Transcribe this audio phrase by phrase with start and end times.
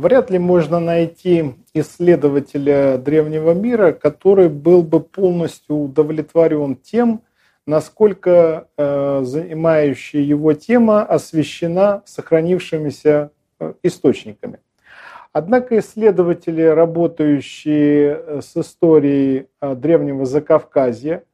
[0.00, 7.20] Вряд ли можно найти исследователя древнего мира, который был бы полностью удовлетворен тем,
[7.66, 14.60] насколько э, занимающая его тема освещена сохранившимися э, источниками.
[15.34, 21.24] Однако исследователи, работающие э, с историей э, древнего Закавказья,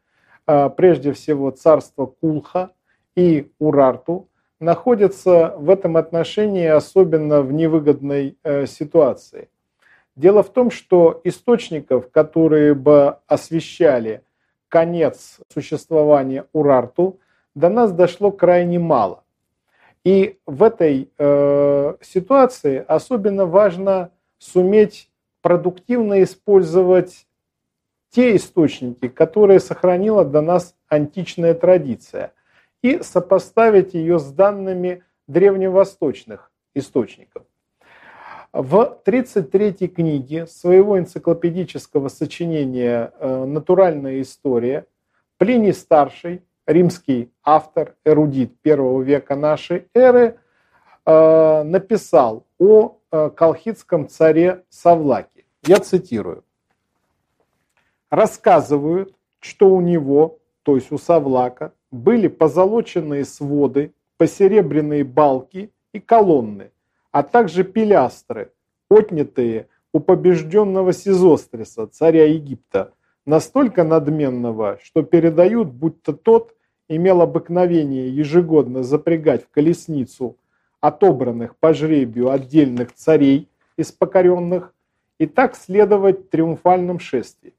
[0.48, 2.72] э, прежде всего царства Кулха
[3.14, 4.29] и Урарту,
[4.61, 9.49] находятся в этом отношении особенно в невыгодной э, ситуации.
[10.14, 14.22] Дело в том, что источников, которые бы освещали
[14.68, 17.21] конец существования Урарту,
[17.54, 19.25] до нас дошло крайне мало.
[20.04, 25.11] И в этой э, ситуации особенно важно суметь
[25.43, 27.27] продуктивно использовать
[28.11, 32.33] те источники, которые сохранила до нас античная традиция
[32.86, 37.42] и сопоставить ее с данными древневосточных источников.
[38.52, 44.86] В 33-й книге своего энциклопедического сочинения э, «Натуральная история»
[45.36, 50.38] Плиний Старший, римский автор, эрудит первого века нашей эры,
[51.05, 55.44] э, написал о э, колхидском царе Савлаке.
[55.64, 56.44] Я цитирую.
[58.10, 66.70] «Рассказывают, что у него, то есть у Савлака, были позолоченные своды, посеребряные балки и колонны,
[67.11, 68.53] а также пилястры,
[68.91, 72.92] отнятые у побежденного Сизостриса, царя Египта,
[73.25, 76.55] настолько надменного, что передают, будто тот
[76.88, 80.36] имел обыкновение ежегодно запрягать в колесницу
[80.81, 84.72] отобранных по жребию отдельных царей из покоренных
[85.19, 87.55] и так следовать триумфальном шествии.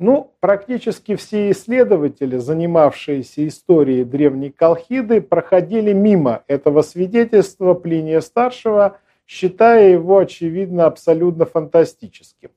[0.00, 9.90] Ну, практически все исследователи, занимавшиеся историей древней Колхиды, проходили мимо этого свидетельства Плиния Старшего, считая
[9.90, 12.48] его, очевидно, абсолютно фантастическим.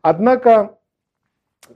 [0.00, 0.78] Однако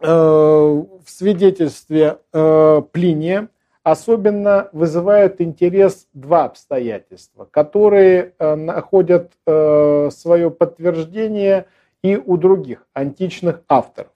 [0.01, 3.51] э, в свидетельстве э, Плиния
[3.83, 11.67] особенно вызывают интерес два обстоятельства, которые э, находят э, свое подтверждение
[12.01, 14.11] и у других античных авторов.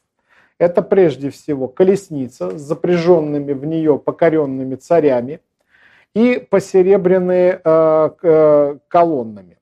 [0.65, 5.41] Это прежде всего колесница с запряженными в нее покоренными царями
[6.15, 9.59] и посеребряные э, э, колоннами.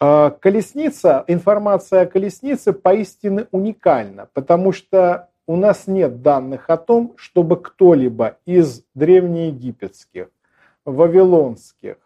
[0.00, 7.14] Э, колесница, информация о колеснице поистине уникальна, потому что у нас нет данных о том,
[7.16, 10.28] чтобы кто-либо из древнеегипетских,
[10.84, 11.96] вавилонских,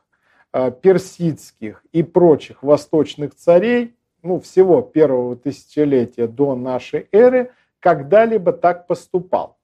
[0.81, 9.57] персидских и прочих восточных царей ну, всего первого тысячелетия до нашей эры когда-либо так поступал.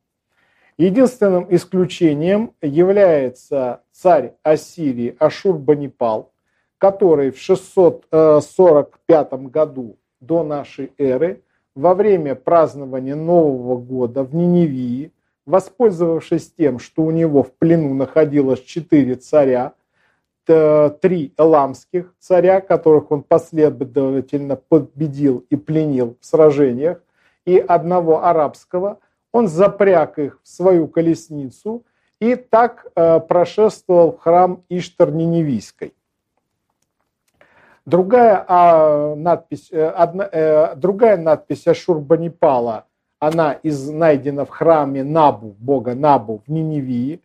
[0.79, 6.33] Единственным исключением является царь Ассирии Ашурбанипал,
[6.79, 11.43] который в 645 году до нашей эры
[11.75, 15.13] во время празднования Нового года в Ниневии,
[15.47, 19.75] воспользовавшись тем, что у него в плену находилось четыре царя,
[20.45, 27.03] три эламских царя, которых он последовательно победил и пленил в сражениях,
[27.45, 28.99] и одного арабского,
[29.33, 31.85] он запряг их в свою колесницу
[32.21, 35.95] и так э, прошествовал в храм Иштар-Ниневийской.
[37.85, 42.87] Другая, а, надпись, э, одна, э, другая надпись Ашурбанипала,
[43.19, 47.21] она из, найдена в храме Набу, бога Набу в Ниневии,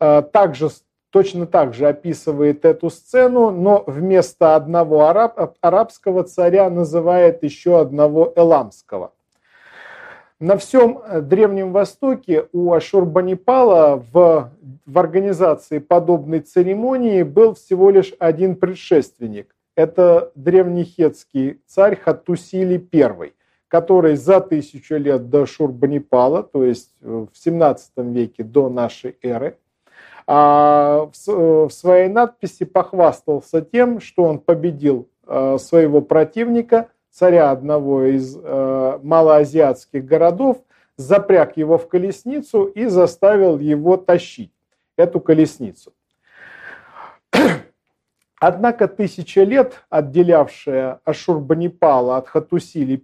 [0.00, 0.70] э, также
[1.18, 8.32] точно так же описывает эту сцену, но вместо одного араб, арабского царя называет еще одного
[8.36, 9.10] эламского.
[10.38, 14.52] На всем Древнем Востоке у Ашурбанипала в,
[14.86, 19.52] в организации подобной церемонии был всего лишь один предшественник.
[19.74, 23.32] Это древнехетский царь Хаттусили I,
[23.66, 29.58] который за тысячу лет до Шурбанипала, то есть в 17 веке до нашей эры,
[30.30, 38.36] а в своей надписи похвастался тем, что он победил э, своего противника, царя одного из
[38.36, 40.58] э, малоазиатских городов,
[40.98, 44.52] запряг его в колесницу и заставил его тащить
[44.98, 45.94] эту колесницу.
[48.38, 53.02] Однако тысяча лет, отделявшая Ашурбанипала от Хатусили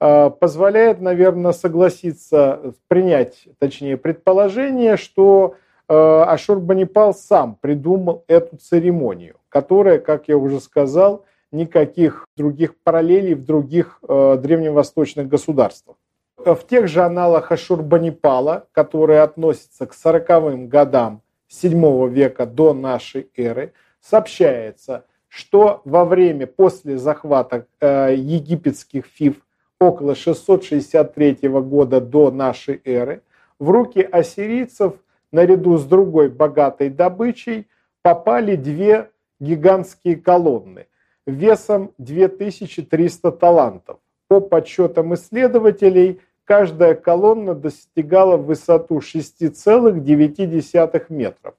[0.00, 9.98] э, позволяет, наверное, согласиться, принять, точнее, предположение, что Э, Ашурбанипал сам придумал эту церемонию, которая,
[9.98, 15.96] как я уже сказал, никаких других параллелей в других э, древневосточных государствах.
[16.36, 23.72] В тех же аналах Ашурбанипала, которые относятся к 40-м годам VII века до нашей эры,
[24.00, 29.36] сообщается, что во время после захвата э, египетских фив
[29.80, 33.22] около 663 года до нашей эры
[33.58, 34.94] в руки ассирийцев
[35.32, 37.66] наряду с другой богатой добычей
[38.02, 39.10] попали две
[39.40, 40.86] гигантские колонны
[41.28, 43.98] весом 2300 талантов.
[44.28, 51.54] По подсчетам исследователей, каждая колонна достигала высоту 6,9 метров.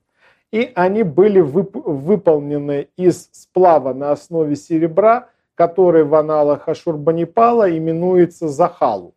[0.51, 8.47] И они были вып выполнены из сплава на основе серебра, который в аналах Ашурбанипала именуется
[8.47, 9.13] Захалу.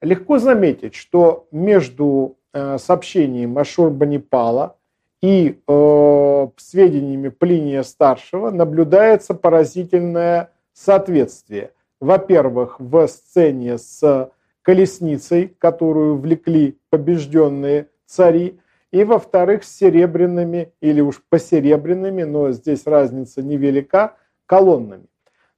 [0.00, 4.76] Легко заметить, что между э, сообщением Ашурбанипала
[5.20, 11.72] и э, сведениями Плиния Старшего наблюдается поразительное соответствие.
[12.00, 14.30] Во-первых, в сцене с
[14.62, 18.58] колесницей, которую влекли побежденные цари,
[18.90, 24.14] и, во-вторых, с серебряными или уж посеребряными, но здесь разница невелика,
[24.46, 25.06] колоннами.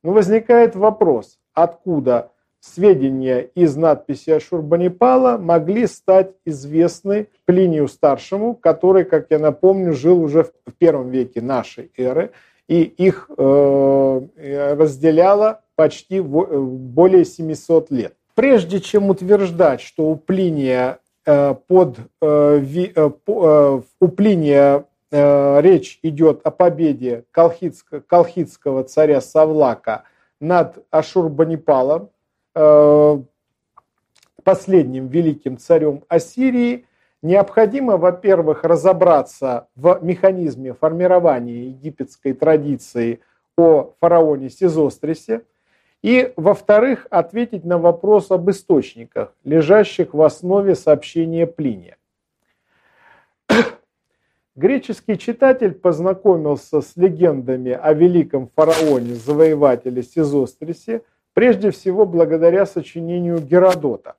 [0.03, 9.27] Но возникает вопрос, откуда сведения из надписи Ашурбанипала могли стать известны Плинию Старшему, который, как
[9.31, 12.33] я напомню, жил уже в первом веке нашей эры,
[12.67, 18.15] и их э, разделяло почти более 700 лет.
[18.35, 25.99] Прежде чем утверждать, что у Плиния э, под э, э, э, у Плиния э, речь
[26.03, 30.03] идет о победе колхидского, колхидского царя Савлака
[30.41, 32.18] над Ашурбанипалом, Э,
[34.49, 36.87] последним великим царем Ассирии,
[37.21, 43.21] необходимо, во-первых, разобраться в механизме формирования египетской традиции
[43.59, 45.43] о фараоне Сизострисе,
[46.01, 51.99] и, во-вторых, ответить на вопрос об источниках, лежащих в основе сообщения Плиния.
[54.57, 61.03] Греческий читатель познакомился с легендами о великом фараоне-завоевателе Сизострисе–
[61.39, 64.17] Прежде всего благодаря сочинению Геродота,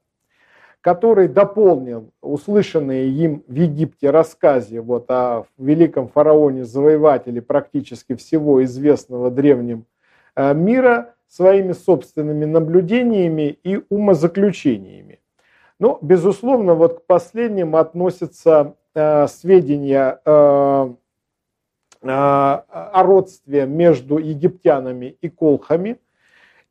[0.80, 9.86] который дополнил услышанные им в Египте рассказы вот о великом фараоне-завоевателе практически всего известного древним
[10.38, 15.20] э, мира своими собственными наблюдениями и умозаключениями.
[15.78, 20.94] Но, безусловно, вот к последним относятся э, сведения э,
[22.02, 26.00] э, о родстве между египтянами и колхами–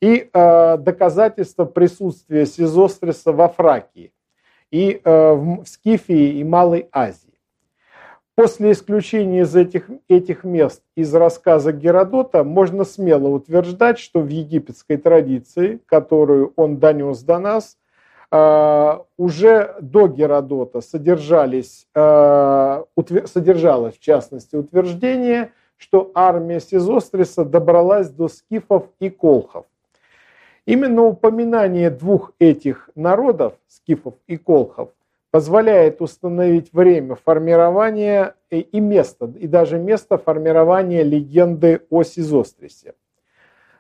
[0.01, 4.13] и э, доказательство присутствия Сизостриса во Фракии,
[4.71, 7.29] и э, в Скифии и Малой Азии.
[8.35, 14.97] После исключения из этих, этих мест из рассказа Геродота можно смело утверждать, что в египетской
[14.97, 17.77] традиции, которую он донес до нас,
[18.31, 23.27] Uh, уже до Геродота содержались, uh, утвер...
[23.27, 29.65] содержалось в частности утверждение, что армия Сизостриса добралась до скифов и колхов.
[30.69, 34.91] Именно упоминание двух этих народов, скифов и колхов,
[35.31, 42.93] позволяет установить время формирования и место, и даже место формирования легенды о Сизострисе.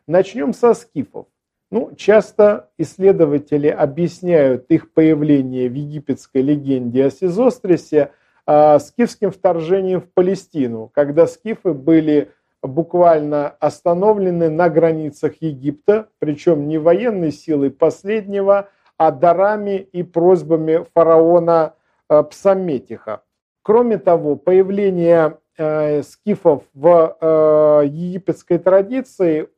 [0.07, 1.27] Начнем со скифов.
[1.71, 8.13] Ну, часто исследователи объясняют их появление в египетской легенде о Сизострисе
[8.47, 12.31] а, скифским вторжением в Палестину, когда скифы были
[12.63, 21.75] буквально остановлены на границах Египта, причем не военной силой последнего, а дарами и просьбами фараона
[22.09, 23.23] э, Псаметиха.
[23.63, 29.49] Кроме того, появление э, скифов в э, египетской традиции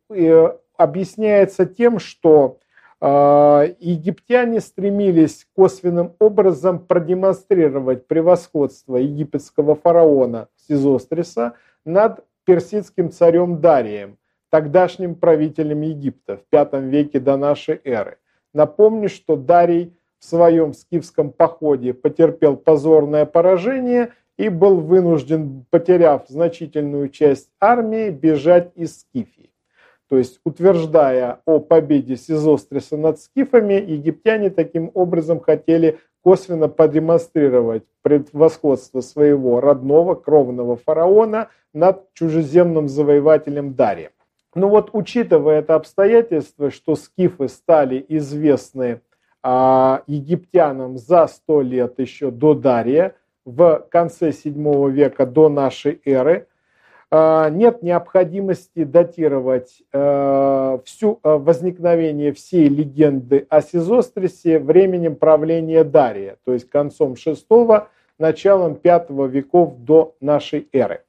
[0.77, 2.59] объясняется тем, что
[3.03, 11.55] египтяне стремились косвенным образом продемонстрировать превосходство египетского фараона Сизостриса
[11.87, 14.19] над персидским царем Дарием,
[14.51, 18.19] тогдашним правителем Египта в V веке до нашей эры.
[18.53, 27.09] Напомню, что Дарий в своем скифском походе потерпел позорное поражение и был вынужден, потеряв значительную
[27.09, 29.51] часть армии, бежать из Скифии.
[30.09, 39.01] То есть, утверждая о победе Сизостриса над скифами, египтяне таким образом хотели косвенно продемонстрировать превосходство
[39.01, 44.11] своего родного кровного фараона над чужеземным завоевателем Дарием.
[44.55, 49.01] Ну вот, учитывая это обстоятельство, что скифы стали известны
[49.43, 56.47] а, египтянам за сто лет еще до Дария, в конце VII века до нашей эры,
[57.13, 66.53] нет необходимости датировать а, всю а, возникновение всей легенды о Сизострисе временем правления Дария, то
[66.53, 67.87] есть концом VI,
[68.19, 71.03] началом V веков до нашей эры.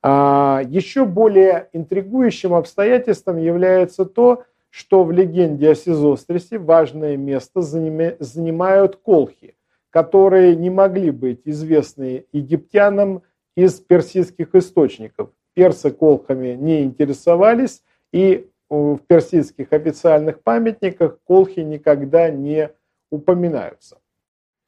[0.00, 8.94] А, еще более интригующим обстоятельством является то, что в легенде о Сизострисе важное место занимают
[8.94, 9.56] колхи,
[9.90, 13.22] которые не могли быть известны египтянам
[13.56, 15.30] из персидских источников.
[15.54, 22.70] Персы колхами не интересовались, и в персидских официальных памятниках колхи никогда не
[23.10, 23.98] упоминаются.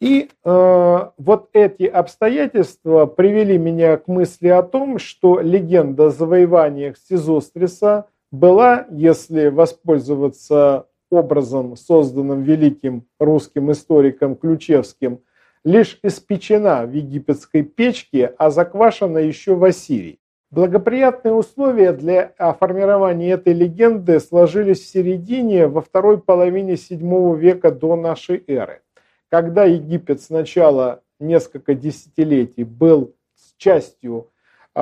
[0.01, 6.97] И э, вот эти обстоятельства привели меня к мысли о том, что легенда о завоеваниях
[7.09, 15.21] Сизостриса была, если воспользоваться образом, созданным великим русским историком Ключевским,
[15.65, 20.19] лишь испечена в египетской печке, а заквашена еще в Ассирии.
[20.51, 27.97] Благоприятные условия для формирования этой легенды сложились в середине, во второй половине VII века до
[27.97, 28.83] нашей эры,
[29.31, 33.15] когда Египет сначала несколько десятилетий был
[33.63, 34.29] частью
[34.75, 34.81] э,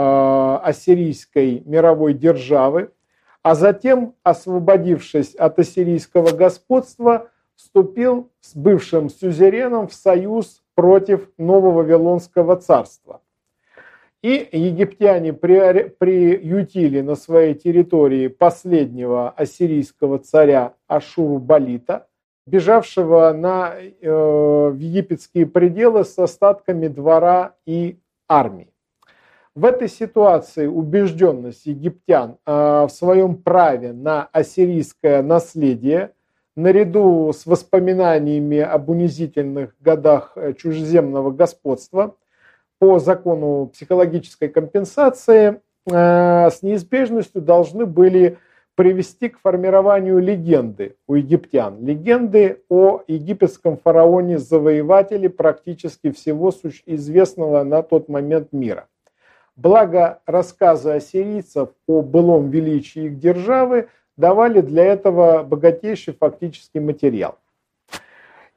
[0.63, 2.91] ассирийской мировой державы,
[3.43, 12.57] а затем, освободившись от ассирийского господства, вступил с бывшим сюзереном в союз против нового Вавилонского
[12.57, 13.21] царства.
[14.23, 22.07] И египтяне приютили на своей территории последнего ассирийского царя Ашуру-Балита,
[22.47, 28.73] бежавшего на, э, в египетские пределы с остатками двора и армии.
[29.55, 36.15] В этой ситуации убежденность египтян э, в своем праве на ассирийское наследие,
[36.63, 42.17] наряду с воспоминаниями об унизительных годах э, чужеземного господства,
[42.79, 48.39] по закону психологической компенсации, э, с неизбежностью должны были
[48.75, 51.85] привести к формированию легенды у египтян.
[51.85, 56.51] Легенды о египетском фараоне-завоевателе практически всего
[56.87, 58.89] известного на тот момент мира.
[59.57, 67.37] Благо рассказы ассирийцев о былом величии их державы давали для этого богатейший фактический материал.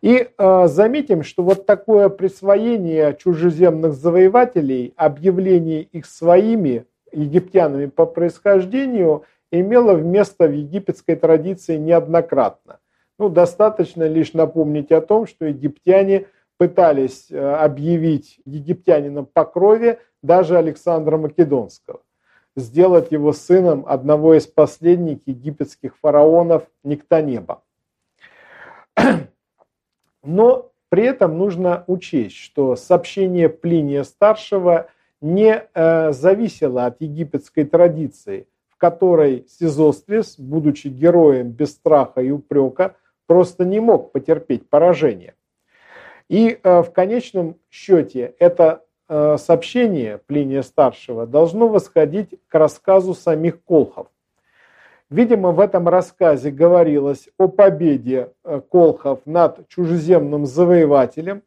[0.01, 9.23] И э, заметим, что вот такое присвоение чужеземных завоевателей, объявление их своими египтянами по происхождению
[9.49, 12.79] имело место в египетской традиции неоднократно.
[13.17, 16.25] Ну, достаточно лишь напомнить о том, что египтяне
[16.57, 22.01] пытались э, объявить египтянином по крови даже Александра Македонского,
[22.55, 27.63] сделать его сыном одного из последних египетских фараонов Никтонеба.
[30.23, 34.87] Но при этом нужно учесть, что сообщение Плиния Старшего
[35.21, 42.95] не э, зависело от египетской традиции, в которой Сизострис, будучи героем без страха и упрека,
[43.25, 45.33] просто не мог потерпеть поражение.
[46.29, 54.07] И э, в конечном счете это сообщение Плиния Старшего должно восходить к рассказу самих колхов.
[55.09, 61.43] Видимо, в этом рассказе говорилось о победе э, колхов над чужеземным завоевателем,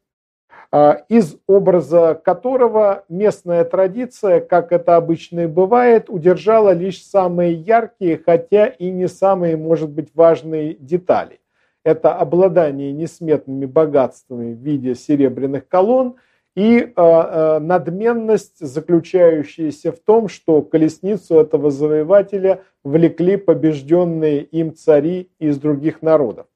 [1.09, 8.67] из образа которого местная традиция, как это обычно и бывает, удержала лишь самые яркие, хотя
[8.67, 11.39] и не самые, может быть, важные детали
[11.87, 16.17] это обладание несметными богатствами в виде серебряных колонн
[16.57, 25.31] и э, э, надменность, заключающаяся в том, что колесницу этого завоевателя влекли побежденные им цари
[25.39, 26.47] из других народов.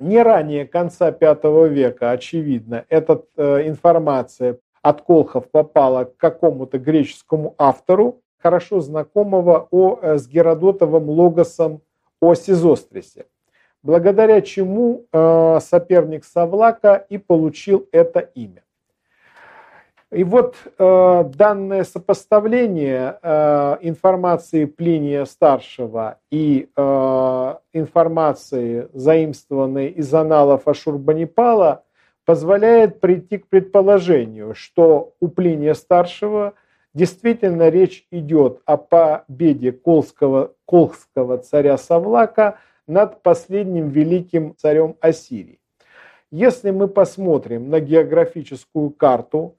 [0.00, 7.54] Не ранее конца V века, очевидно, эта э, информация от Колхов попала к какому-то греческому
[7.58, 11.80] автору, хорошо знакомого о, с Геродотовым логосом
[12.20, 13.26] о Сизострисе
[13.84, 18.62] благодаря чему соперник Савлака и получил это имя.
[20.10, 30.66] И вот э, данное сопоставление э, информации Плиния Старшего и э, информации, заимствованной из аналов
[30.66, 31.84] Ашурбанипала,
[32.24, 36.54] позволяет прийти к предположению, что у Плиния Старшего
[36.94, 45.60] действительно речь идет о победе колского, колского царя Савлака– над последним великим царем Ассирии.
[46.30, 49.56] Если мы посмотрим на географическую карту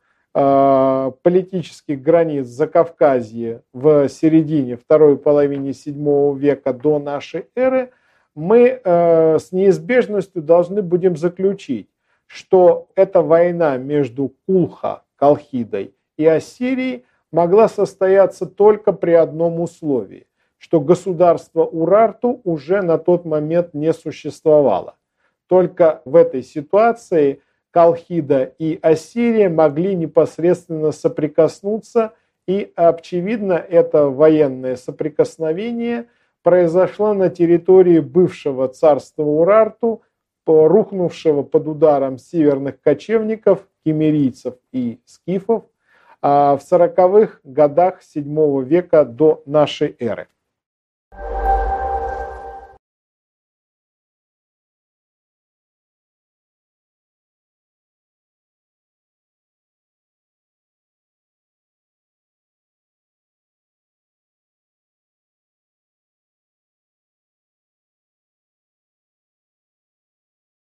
[1.24, 7.92] политических границ Закавказья в середине второй половины VII века до нашей эры,
[8.36, 11.90] мы э, с неизбежностью должны будем заключить,
[12.26, 20.28] что эта война между Кулха, Колхидой и Ассирией могла состояться только при одном условии
[20.60, 24.98] что государство Урарту уже на тот момент не существовало.
[25.48, 27.42] Только в этой ситуации
[27.72, 32.14] Калхида и Ассирия могли непосредственно соприкоснуться
[32.48, 36.08] И, очевидно, это военное соприкосновение
[36.42, 40.02] произошло на территории бывшего царства Урарту,
[40.68, 45.66] рухнувшего под ударом северных кочевников, кемерийцев и скифов
[46.22, 50.28] а, в 40-х годах VII века до нашей эры.